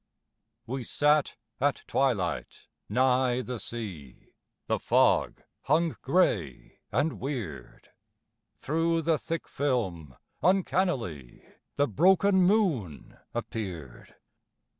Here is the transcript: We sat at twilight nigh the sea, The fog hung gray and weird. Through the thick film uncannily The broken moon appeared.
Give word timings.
We 0.65 0.83
sat 0.83 1.35
at 1.59 1.83
twilight 1.85 2.65
nigh 2.89 3.41
the 3.41 3.59
sea, 3.59 4.29
The 4.65 4.79
fog 4.79 5.43
hung 5.65 5.95
gray 6.01 6.79
and 6.91 7.19
weird. 7.19 7.91
Through 8.55 9.03
the 9.03 9.19
thick 9.19 9.47
film 9.47 10.15
uncannily 10.41 11.45
The 11.75 11.87
broken 11.87 12.41
moon 12.41 13.19
appeared. 13.35 14.15